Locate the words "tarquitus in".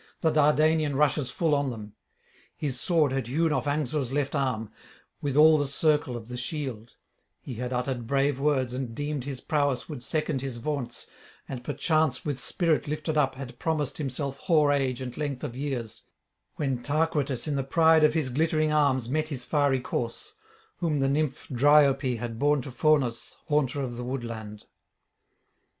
16.81-17.55